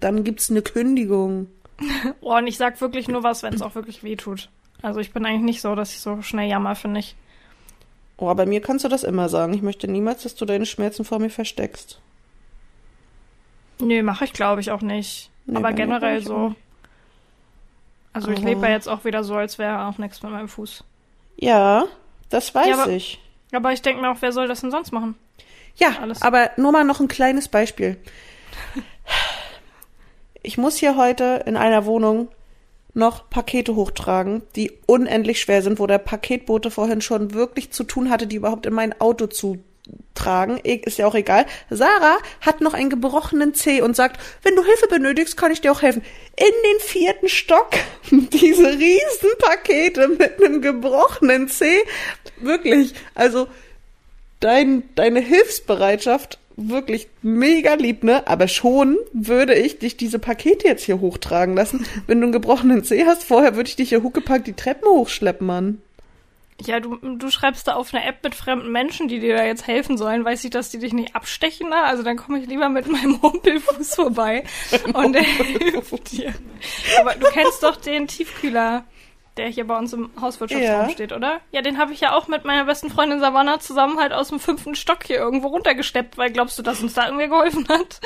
[0.00, 1.46] dann gibt's eine Kündigung.
[2.20, 4.48] oh, und ich sag wirklich nur was, wenn es auch wirklich weh tut.
[4.82, 7.14] Also ich bin eigentlich nicht so, dass ich so schnell jammer, finde ich.
[8.20, 9.54] Oh, bei mir kannst du das immer sagen.
[9.54, 11.98] Ich möchte niemals, dass du deine Schmerzen vor mir versteckst.
[13.78, 15.30] Nee, mache ich glaube ich auch nicht.
[15.46, 16.54] Nee, Aber generell so.
[18.12, 20.84] Also ich lebe ja jetzt auch wieder so, als wäre auch nichts mit meinem Fuß.
[21.36, 21.86] Ja,
[22.28, 23.18] das weiß ja, aber, ich.
[23.52, 25.14] Aber ich denke mir auch, wer soll das denn sonst machen?
[25.76, 26.20] Ja, Alles.
[26.20, 27.96] aber nur mal noch ein kleines Beispiel.
[30.42, 32.28] Ich muss hier heute in einer Wohnung
[32.94, 38.10] noch Pakete hochtragen, die unendlich schwer sind, wo der Paketbote vorhin schon wirklich zu tun
[38.10, 39.58] hatte, die überhaupt in mein Auto zu
[40.14, 41.46] tragen, ist ja auch egal.
[41.70, 45.72] Sarah hat noch einen gebrochenen Zeh und sagt, wenn du Hilfe benötigst, kann ich dir
[45.72, 46.02] auch helfen.
[46.36, 47.70] In den vierten Stock
[48.10, 51.80] diese riesen Pakete mit einem gebrochenen Zeh.
[52.40, 53.46] Wirklich, also
[54.40, 58.26] dein, deine Hilfsbereitschaft wirklich mega lieb, ne?
[58.26, 61.86] Aber schon würde ich dich diese Pakete jetzt hier hochtragen lassen.
[62.06, 65.46] Wenn du einen gebrochenen Zeh hast, vorher würde ich dich hier huckepack die Treppen hochschleppen,
[65.46, 65.82] Mann.
[66.66, 69.66] Ja, du, du schreibst da auf eine App mit fremden Menschen, die dir da jetzt
[69.66, 70.24] helfen sollen.
[70.24, 71.84] Weiß ich, dass die dich nicht abstechen da?
[71.84, 74.44] Also dann komme ich lieber mit meinem Humpelfuß vorbei
[74.92, 76.34] und der hilft dir.
[77.00, 78.84] Aber du kennst doch den Tiefkühler
[79.40, 80.90] der hier bei uns im Hauswirtschaftsraum ja.
[80.90, 81.40] steht, oder?
[81.50, 84.38] Ja, den habe ich ja auch mit meiner besten Freundin Savannah zusammen halt aus dem
[84.38, 88.00] fünften Stock hier irgendwo runtergesteppt, weil glaubst du, dass uns da irgendwer geholfen hat?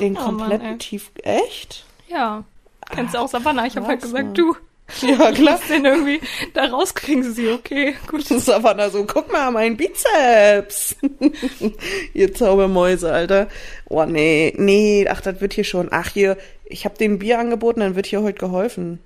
[0.00, 1.12] Den oh, kompletten Mann, Tief...
[1.22, 1.84] Echt?
[2.08, 2.42] Ja.
[2.90, 3.66] Kennst du auch Savannah?
[3.66, 4.34] Ich habe halt gesagt, Mann.
[4.34, 4.56] du...
[5.02, 5.60] Ja, klar.
[5.68, 6.20] Den irgendwie
[6.52, 8.24] da rauskriegen sie, okay, gut.
[8.24, 10.96] Savannah so, guck mal, mein Bizeps.
[12.14, 13.46] ihr Zaubermäuse, Alter.
[13.88, 15.86] Oh, nee, nee, ach, das wird hier schon.
[15.92, 18.98] Ach, hier, ich habe dem Bier angeboten, dann wird hier heute geholfen.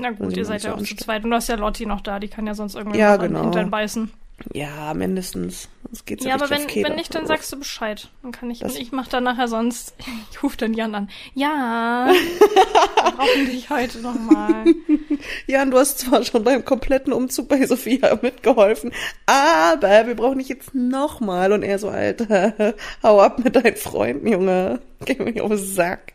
[0.00, 1.24] Na gut, ihr seid ja auch zu zweit.
[1.24, 3.42] Und du hast ja Lotti noch da, die kann ja sonst irgendwie ja, genau.
[3.42, 4.10] Hintern beißen.
[4.54, 5.68] Ja, mindestens.
[5.90, 8.08] Das geht's ja, aber wenn, wenn nicht, dann sagst du Bescheid.
[8.22, 9.94] Dann kann ich, das ich mach dann nachher sonst,
[10.30, 11.10] ich rufe dann Jan an.
[11.34, 12.08] Ja,
[13.04, 14.64] wir brauchen dich heute nochmal.
[15.46, 18.92] Jan, du hast zwar schon beim kompletten Umzug bei Sophia mitgeholfen,
[19.26, 21.52] aber wir brauchen dich jetzt nochmal.
[21.52, 24.80] Und er so, Alter, hau ab mit deinen Freunden, Junge.
[25.04, 26.14] Geh mir auf den Sack.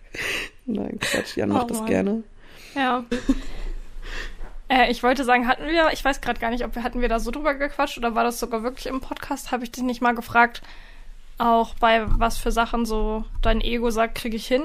[0.65, 2.23] Nein, Quatsch, Jan macht oh, das gerne.
[2.75, 3.03] Ja.
[4.67, 7.09] Äh, ich wollte sagen, hatten wir, ich weiß gerade gar nicht, ob wir hatten wir
[7.09, 9.51] da so drüber gequatscht oder war das sogar wirklich im Podcast?
[9.51, 10.61] Habe ich dich nicht mal gefragt,
[11.37, 14.63] auch bei was für Sachen so dein Ego sagt, kriege ich hin?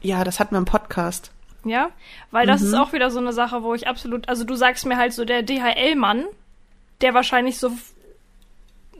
[0.00, 1.30] Ja, das hatten wir im Podcast.
[1.64, 1.90] Ja,
[2.32, 2.68] weil das mhm.
[2.68, 5.24] ist auch wieder so eine Sache, wo ich absolut, also du sagst mir halt so,
[5.24, 6.24] der DHL-Mann,
[7.00, 7.70] der wahrscheinlich so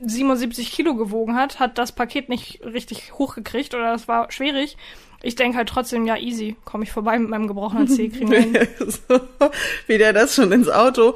[0.01, 4.77] 77 Kilo gewogen hat, hat das Paket nicht richtig hochgekriegt oder das war schwierig.
[5.25, 8.09] Ich denke halt trotzdem, ja, easy, komme ich vorbei mit meinem gebrochenen Zeh.
[8.79, 9.21] so,
[9.87, 11.15] wie der das schon ins Auto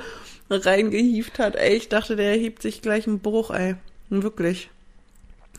[0.49, 1.57] reingehieft hat.
[1.57, 3.75] Ey, ich dachte, der hebt sich gleich einen Bruch, ey.
[4.09, 4.69] Wirklich.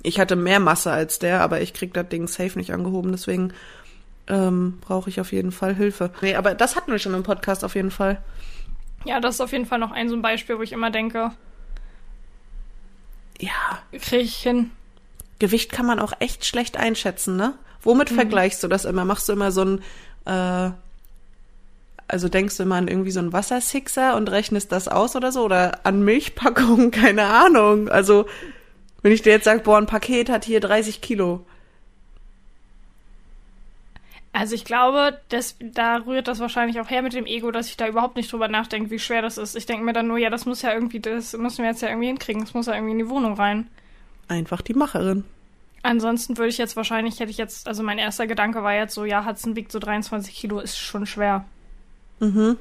[0.03, 3.53] Ich hatte mehr Masse als der, aber ich krieg das Ding safe nicht angehoben, deswegen
[4.29, 6.11] ähm, brauche ich auf jeden Fall Hilfe.
[6.23, 8.23] Nee, aber das hatten wir schon im Podcast auf jeden Fall.
[9.05, 11.33] Ja, das ist auf jeden Fall noch ein so ein Beispiel, wo ich immer denke,
[13.39, 14.71] ja, kriege ich hin.
[15.39, 17.55] Gewicht kann man auch echt schlecht einschätzen, ne?
[17.83, 18.17] Womit mhm.
[18.17, 19.05] vergleichst du das immer?
[19.05, 19.83] Machst du immer so ein,
[20.25, 20.71] äh,
[22.09, 25.45] also denkst du immer an irgendwie so ein Wassersixer und rechnest das aus oder so?
[25.45, 26.91] Oder an Milchpackungen?
[26.93, 27.89] Keine Ahnung.
[27.89, 28.27] Also,
[29.03, 31.45] wenn ich dir jetzt sage, boah, ein Paket hat hier 30 Kilo.
[34.33, 37.77] Also ich glaube, das, da rührt das wahrscheinlich auch her mit dem Ego, dass ich
[37.77, 39.57] da überhaupt nicht drüber nachdenke, wie schwer das ist.
[39.57, 41.89] Ich denke mir dann nur, ja, das muss ja irgendwie, das müssen wir jetzt ja
[41.89, 42.43] irgendwie hinkriegen.
[42.43, 43.69] Das muss ja irgendwie in die Wohnung rein.
[44.29, 45.25] Einfach die Macherin.
[45.89, 49.07] Ansonsten würde ich jetzt wahrscheinlich, hätte ich jetzt, also mein erster Gedanke war jetzt so,
[49.07, 51.47] ja, Hudson wiegt so 23 Kilo, ist schon schwer.
[52.21, 52.59] Mhm.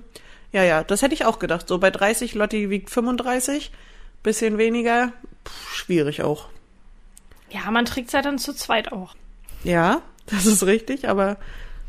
[0.54, 1.68] Ja, ja, das hätte ich auch gedacht.
[1.68, 3.74] So bei 30, Lotti wiegt 35,
[4.24, 5.12] bisschen weniger,
[5.44, 6.48] pff, schwierig auch.
[7.50, 9.14] Ja, man trägt es ja dann zu zweit auch.
[9.66, 11.36] Ja, das ist richtig, aber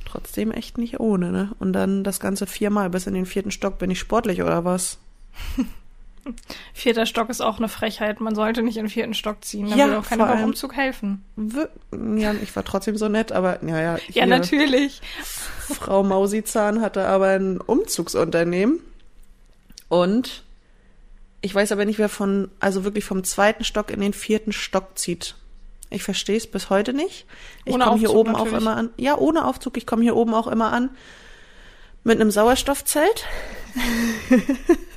[0.06, 1.54] trotzdem echt nicht ohne, ne?
[1.60, 3.78] Und dann das Ganze viermal bis in den vierten Stock.
[3.78, 4.98] Bin ich sportlich oder was?
[6.74, 8.20] Vierter Stock ist auch eine Frechheit.
[8.20, 9.70] Man sollte nicht in den vierten Stock ziehen.
[9.70, 11.24] Da Ja, würde auch keiner beim Umzug helfen.
[12.16, 14.26] Ja, ich war trotzdem so nett, aber ja, ja.
[14.26, 15.00] Natürlich.
[15.58, 18.80] Frau Mausizahn hatte aber ein Umzugsunternehmen
[19.88, 20.44] und
[21.40, 24.98] ich weiß aber nicht, wer von, also wirklich vom zweiten Stock in den vierten Stock
[24.98, 25.36] zieht.
[25.90, 27.26] Ich verstehe es bis heute nicht.
[27.64, 28.60] Ich komme hier oben auch natürlich.
[28.60, 28.90] immer an.
[28.96, 29.76] Ja, ohne Aufzug.
[29.76, 30.90] Ich komme hier oben auch immer an
[32.04, 33.24] mit einem Sauerstoffzelt.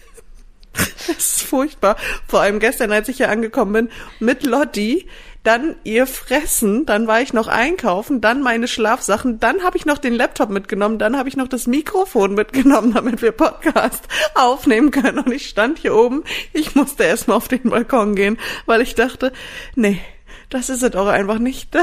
[1.22, 1.98] Ist furchtbar.
[2.28, 5.08] Vor allem gestern, als ich hier angekommen bin, mit Lotti,
[5.44, 10.00] dann ihr Fressen, dann war ich noch einkaufen, dann meine Schlafsachen, dann habe ich noch
[10.00, 15.20] den Laptop mitgenommen, dann habe ich noch das Mikrofon mitgenommen, damit wir Podcast aufnehmen können.
[15.20, 19.32] Und ich stand hier oben, ich musste erstmal auf den Balkon gehen, weil ich dachte,
[19.76, 20.02] nee,
[20.50, 21.76] das ist es doch einfach nicht.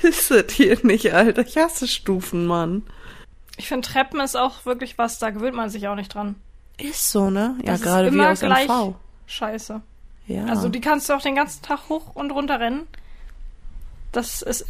[0.00, 1.42] Das ist es hier nicht, Alter.
[1.42, 2.84] Ich hasse Stufen, Mann.
[3.56, 6.36] Ich finde, Treppen ist auch wirklich was, da gewöhnt man sich auch nicht dran.
[6.78, 7.56] Ist so, ne?
[7.64, 8.94] Ja, Das gerade wie aus gleich MV.
[9.26, 9.80] Scheiße.
[10.26, 10.44] Ja.
[10.46, 12.86] Also die kannst du auch den ganzen Tag hoch und runter rennen.
[14.12, 14.66] Das ist,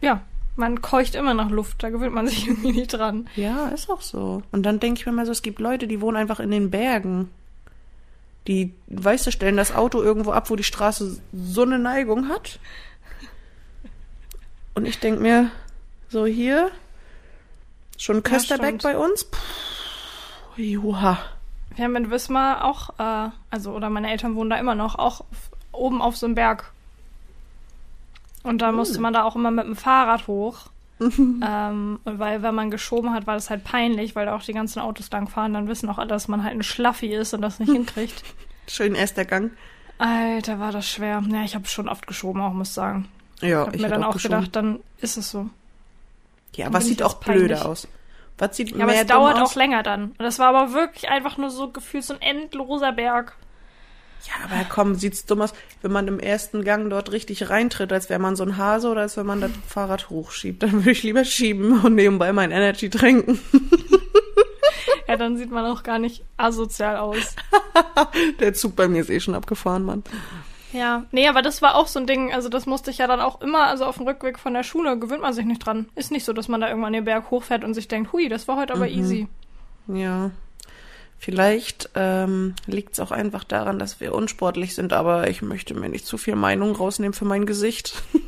[0.00, 0.22] ja,
[0.56, 3.28] man keucht immer nach Luft, da gewöhnt man sich irgendwie nicht dran.
[3.36, 4.42] Ja, ist auch so.
[4.52, 6.70] Und dann denke ich mir mal so, es gibt Leute, die wohnen einfach in den
[6.70, 7.30] Bergen.
[8.46, 12.58] Die, weißt du, stellen das Auto irgendwo ab, wo die Straße so eine Neigung hat.
[14.74, 15.50] Und ich denke mir,
[16.08, 16.70] so hier,
[17.98, 18.82] schon Kösterbeck stimmt.
[18.82, 19.24] bei uns.
[19.24, 19.38] Puh,
[20.56, 21.18] joa.
[21.76, 25.20] Wir haben in Wismar auch, äh, also, oder meine Eltern wohnen da immer noch, auch
[25.20, 26.72] auf, oben auf so einem Berg.
[28.42, 30.70] Und da musste man da auch immer mit dem Fahrrad hoch.
[31.00, 34.52] ähm, und weil, wenn man geschoben hat, war das halt peinlich, weil da auch die
[34.52, 37.40] ganzen Autos lang fahren, dann wissen auch alle, dass man halt ein Schlaffi ist und
[37.40, 38.22] das nicht hinkriegt.
[38.66, 39.50] Schön erst der Gang.
[39.98, 41.22] Alter, war das schwer.
[41.28, 43.08] Ja, ich habe schon oft geschoben, auch muss sagen.
[43.40, 44.36] Ja, hab ich mir hätte dann auch geschoben.
[44.36, 45.48] gedacht, dann ist es so.
[46.54, 47.46] Ja, was bin sieht auch jetzt peinlich.
[47.48, 47.88] blöde aus?
[48.40, 50.12] Was sieht Ja, aber es dauert auch länger dann.
[50.12, 53.36] Und das war aber wirklich einfach nur so gefühlt so ein endloser Berg.
[54.26, 58.10] Ja, aber komm, sieht's dumm aus, wenn man im ersten Gang dort richtig reintritt, als
[58.10, 60.62] wäre man so ein Hase oder als wenn man das Fahrrad hochschiebt.
[60.62, 63.38] Dann würde ich lieber schieben und nebenbei mein Energy trinken.
[65.10, 67.34] Ja, dann sieht man auch gar nicht asozial aus.
[68.38, 70.04] Der Zug bei mir ist eh schon abgefahren, Mann.
[70.72, 73.20] Ja, nee, aber das war auch so ein Ding, also das musste ich ja dann
[73.20, 75.88] auch immer, also auf dem Rückweg von der Schule gewöhnt man sich nicht dran.
[75.94, 78.46] Ist nicht so, dass man da irgendwann den Berg hochfährt und sich denkt, hui, das
[78.46, 79.26] war heute aber easy.
[79.88, 80.30] Ja.
[81.18, 86.06] Vielleicht ähm, liegt's auch einfach daran, dass wir unsportlich sind, aber ich möchte mir nicht
[86.06, 88.02] zu viel Meinung rausnehmen für mein Gesicht.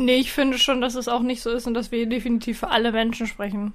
[0.00, 2.68] Nee, ich finde schon, dass es auch nicht so ist und dass wir definitiv für
[2.68, 3.74] alle Menschen sprechen.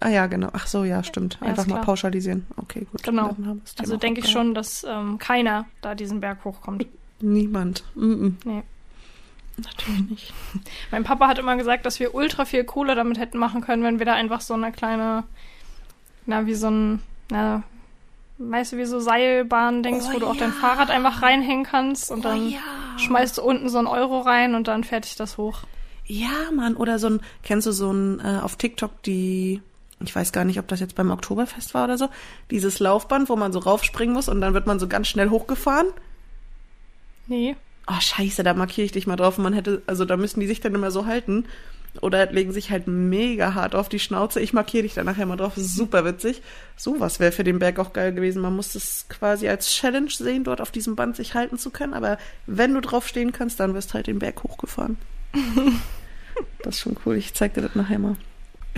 [0.00, 0.48] Ah ja, genau.
[0.54, 1.36] Ach so, ja, stimmt.
[1.42, 2.46] Ja, Einfach ist mal pauschalisieren.
[2.56, 3.02] Okay, gut.
[3.02, 3.34] Genau.
[3.36, 6.42] Dann haben wir das Thema Also denke ich schon, dass ähm, keiner da diesen Berg
[6.44, 6.86] hochkommt.
[7.20, 7.84] Niemand.
[7.94, 8.32] Mm -mm.
[8.44, 8.62] Nee.
[9.56, 10.34] Natürlich nicht.
[10.90, 13.98] Mein Papa hat immer gesagt, dass wir ultra viel Kohle damit hätten machen können, wenn
[13.98, 15.24] wir da einfach so eine kleine,
[16.26, 17.64] na, wie so ein, na,
[18.38, 20.56] weißt du, wie so Seilbahn-Dings, Oh wo du auch dein ja.
[20.56, 22.60] Fahrrad einfach reinhängen kannst und Oh dann ja.
[22.98, 25.62] schmeißt du unten so einen Euro rein und dann fertig das hoch.
[26.06, 29.60] Ja, Mann, oder so ein, kennst du so ein, äh, auf TikTok die,
[30.00, 32.08] ich weiß gar nicht, ob das jetzt beim Oktoberfest war oder so,
[32.50, 35.88] dieses Laufband, wo man so raufspringen muss und dann wird man so ganz schnell hochgefahren.
[37.28, 37.56] Nee.
[37.86, 39.38] Oh, scheiße, da markiere ich dich mal drauf.
[39.38, 41.44] Man hätte, also da müssen die sich dann immer so halten.
[42.02, 44.40] Oder legen sich halt mega hart auf die Schnauze.
[44.40, 45.56] Ich markiere dich dann nachher mal drauf.
[45.56, 46.42] Ist super witzig.
[46.76, 48.42] Sowas wäre für den Berg auch geil gewesen.
[48.42, 51.94] Man muss es quasi als Challenge sehen, dort auf diesem Band sich halten zu können.
[51.94, 54.96] Aber wenn du drauf stehen kannst, dann wirst halt den Berg hochgefahren.
[56.62, 57.16] das ist schon cool.
[57.16, 58.16] Ich zeig dir das nachher mal.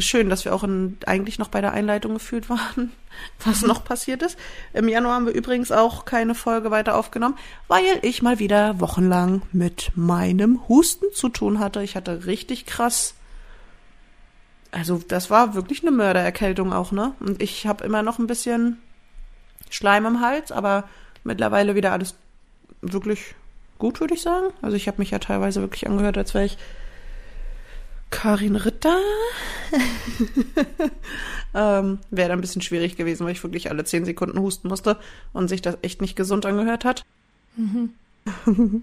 [0.01, 2.93] Schön, dass wir auch in, eigentlich noch bei der Einleitung gefühlt waren,
[3.45, 4.39] was noch passiert ist.
[4.73, 7.37] Im Januar haben wir übrigens auch keine Folge weiter aufgenommen,
[7.69, 11.83] weil ich mal wieder wochenlang mit meinem Husten zu tun hatte.
[11.83, 13.15] Ich hatte richtig krass.
[14.73, 17.13] Also, das war wirklich eine Mördererkältung auch, ne?
[17.21, 18.79] Und ich habe immer noch ein bisschen
[19.69, 20.89] Schleim im Hals, aber
[21.25, 22.15] mittlerweile wieder alles
[22.81, 23.35] wirklich
[23.79, 24.53] gut, würde ich sagen.
[24.63, 26.57] Also, ich habe mich ja teilweise wirklich angehört, als wäre ich
[28.11, 28.99] Karin Ritter.
[31.55, 34.99] ähm, Wäre dann ein bisschen schwierig gewesen, weil ich wirklich alle zehn Sekunden husten musste
[35.33, 37.05] und sich das echt nicht gesund angehört hat.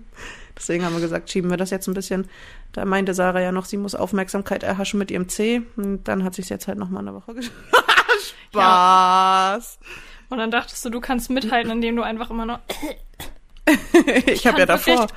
[0.58, 2.28] Deswegen haben wir gesagt, schieben wir das jetzt ein bisschen.
[2.74, 5.62] Da meinte Sarah ja noch, sie muss Aufmerksamkeit erhaschen mit ihrem C.
[5.76, 7.52] Und dann hat sich jetzt halt noch mal eine Woche gesch
[8.50, 9.80] Spaß.
[10.30, 12.60] Und dann dachtest du, du kannst mithalten, indem du einfach immer noch
[14.16, 15.08] ich, ich habe ja davor.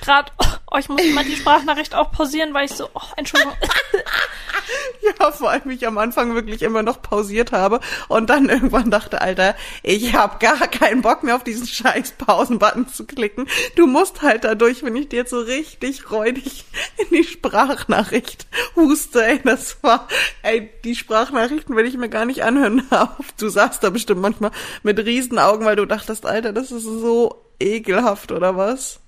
[0.00, 3.54] Gerade, oh, ich muss mal die Sprachnachricht auch pausieren, weil ich so, oh, Entschuldigung.
[5.18, 9.20] ja, vor allem ich am Anfang wirklich immer noch pausiert habe und dann irgendwann dachte,
[9.20, 13.46] Alter, ich habe gar keinen Bock mehr auf diesen scheiß Pausen-Button zu klicken.
[13.76, 16.64] Du musst halt dadurch, wenn ich dir jetzt so richtig räudig
[16.96, 20.08] in die Sprachnachricht huste, ey, das war,
[20.42, 23.32] ey, die Sprachnachrichten will ich mir gar nicht anhören auf.
[23.38, 24.52] Du saßt da bestimmt manchmal
[24.82, 29.00] mit Riesenaugen, weil du dachtest, Alter, das ist so ekelhaft oder was?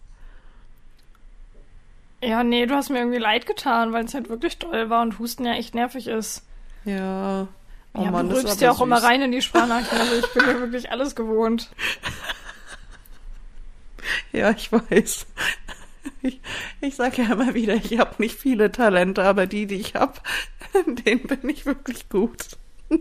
[2.23, 5.19] Ja, nee, du hast mir irgendwie leid getan, weil es halt wirklich toll war und
[5.19, 6.43] Husten ja echt nervig ist.
[6.85, 7.49] Ja.
[7.93, 8.87] Oh ja, Mann, du rülpst ja auch süß.
[8.87, 11.71] immer rein in die Sprachnachrichten, also ich bin ja wirklich alles gewohnt.
[14.33, 15.27] Ja, ich weiß.
[16.23, 16.41] Ich,
[16.81, 20.15] ich sage ja immer wieder, ich habe nicht viele Talente, aber die, die ich habe,
[20.87, 22.57] denen bin ich wirklich gut.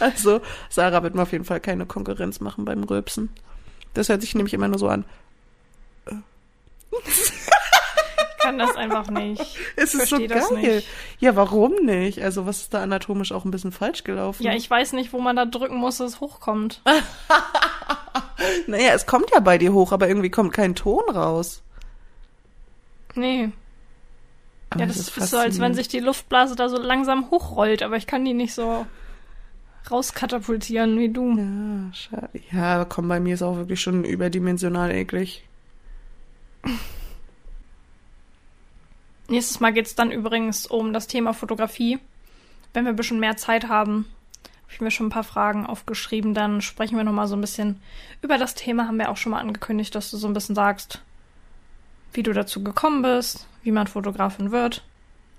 [0.00, 3.30] Also, Sarah wird mir auf jeden Fall keine Konkurrenz machen beim Rülpsen.
[3.94, 5.04] Das hört sich nämlich immer nur so an.
[8.42, 9.58] kann das einfach nicht.
[9.76, 10.82] Es ist so geil.
[11.20, 12.22] Ja, warum nicht?
[12.22, 14.42] Also, was ist da anatomisch auch ein bisschen falsch gelaufen?
[14.42, 16.82] Ja, ich weiß nicht, wo man da drücken muss, dass es hochkommt.
[18.66, 21.62] naja, es kommt ja bei dir hoch, aber irgendwie kommt kein Ton raus.
[23.14, 23.50] Nee.
[24.70, 27.30] Aber ja, das, das ist, ist so, als wenn sich die Luftblase da so langsam
[27.30, 28.86] hochrollt, aber ich kann die nicht so
[29.90, 31.36] rauskatapultieren wie du.
[31.36, 32.40] Ja, schade.
[32.50, 35.44] Ja, komm, bei mir ist auch wirklich schon überdimensional eklig.
[39.28, 41.98] Nächstes Mal geht es dann übrigens um das Thema Fotografie.
[42.72, 44.06] Wenn wir ein bisschen mehr Zeit haben,
[44.44, 47.80] habe ich mir schon ein paar Fragen aufgeschrieben, dann sprechen wir nochmal so ein bisschen
[48.22, 48.86] über das Thema.
[48.86, 51.02] Haben wir auch schon mal angekündigt, dass du so ein bisschen sagst,
[52.12, 54.82] wie du dazu gekommen bist, wie man Fotografin wird.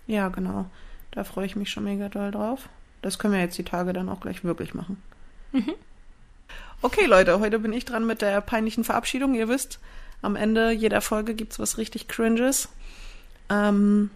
[0.08, 0.66] Ja, genau.
[1.12, 2.70] Da freue ich mich schon mega doll drauf.
[3.04, 4.98] Das können wir jetzt die Tage dann auch gleich wirklich machen.
[5.52, 5.74] Mhm.
[6.82, 9.36] Okay, Leute, heute bin ich dran mit der peinlichen Verabschiedung.
[9.36, 9.80] Ihr wisst,
[10.22, 12.70] am Ende jeder Folge gibt es was richtig Cringes.
[13.50, 14.10] Ähm,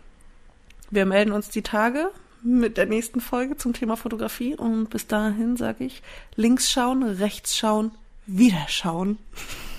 [0.89, 2.09] wir melden uns die Tage
[2.41, 6.01] mit der nächsten Folge zum Thema Fotografie und bis dahin sage ich
[6.35, 7.91] links schauen, rechts schauen,
[8.25, 9.17] wieder schauen.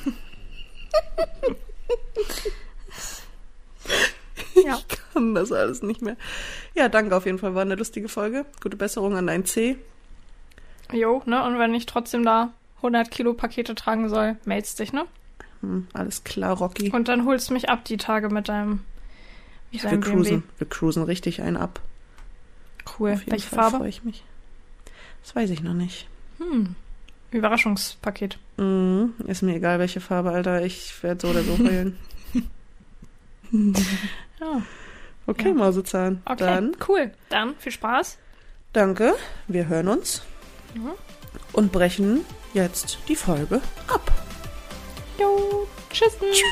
[4.67, 4.77] ja.
[4.77, 6.17] Ich kann das alles nicht mehr.
[6.75, 8.47] Ja, danke auf jeden Fall, war eine lustige Folge.
[8.63, 9.77] Gute Besserung an dein C.
[10.93, 15.07] Jo, ne, und wenn ich trotzdem da 100 Kilo Pakete tragen soll, meldest dich, ne?
[15.61, 16.91] Hm, alles klar, Rocky.
[16.91, 18.81] Und dann holst du mich ab die Tage mit deinem
[19.71, 21.81] wie wir cruisen, wir cruisen richtig einen ab.
[22.99, 23.21] Cool.
[23.27, 23.77] Welche Fall Farbe?
[23.79, 24.25] freue ich mich.
[25.23, 26.09] Das weiß ich noch nicht.
[26.39, 26.75] Hm.
[27.31, 28.39] Überraschungspaket.
[28.57, 30.65] Mm, ist mir egal, welche Farbe, Alter.
[30.65, 31.99] Ich werde so oder so heulen.
[34.41, 34.63] ja.
[35.27, 35.55] Okay, ja.
[35.55, 36.23] Mausezahn.
[36.25, 36.77] Okay, Dann.
[36.89, 37.13] cool.
[37.29, 38.19] Dann viel Spaß.
[38.73, 39.15] Danke.
[39.47, 40.23] Wir hören uns.
[40.75, 40.93] Mhm.
[41.53, 42.25] Und brechen
[42.55, 44.13] jetzt die Folge ab.
[45.19, 46.17] Jo, tschüss.
[46.19, 46.43] Tschüss.